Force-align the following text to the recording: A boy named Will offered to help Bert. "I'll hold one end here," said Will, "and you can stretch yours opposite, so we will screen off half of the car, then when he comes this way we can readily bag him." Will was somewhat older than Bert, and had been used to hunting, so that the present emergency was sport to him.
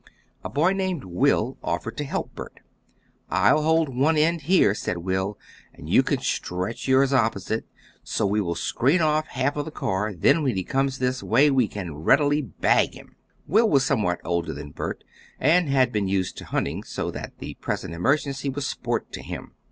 A 0.43 0.49
boy 0.49 0.73
named 0.73 1.03
Will 1.03 1.59
offered 1.63 1.95
to 1.97 2.03
help 2.03 2.33
Bert. 2.33 2.61
"I'll 3.29 3.61
hold 3.61 3.87
one 3.95 4.17
end 4.17 4.41
here," 4.49 4.73
said 4.73 4.97
Will, 4.97 5.37
"and 5.75 5.87
you 5.87 6.01
can 6.01 6.17
stretch 6.21 6.87
yours 6.87 7.13
opposite, 7.13 7.67
so 8.03 8.25
we 8.25 8.41
will 8.41 8.55
screen 8.55 8.99
off 9.01 9.27
half 9.27 9.57
of 9.57 9.65
the 9.65 9.69
car, 9.69 10.11
then 10.15 10.41
when 10.41 10.55
he 10.55 10.63
comes 10.63 10.97
this 10.97 11.21
way 11.21 11.51
we 11.51 11.67
can 11.67 11.93
readily 11.97 12.41
bag 12.41 12.95
him." 12.95 13.15
Will 13.45 13.69
was 13.69 13.85
somewhat 13.85 14.19
older 14.25 14.53
than 14.55 14.71
Bert, 14.71 15.03
and 15.39 15.69
had 15.69 15.91
been 15.91 16.07
used 16.07 16.35
to 16.39 16.45
hunting, 16.45 16.81
so 16.83 17.11
that 17.11 17.37
the 17.37 17.53
present 17.61 17.93
emergency 17.93 18.49
was 18.49 18.65
sport 18.65 19.11
to 19.11 19.21
him. 19.21 19.51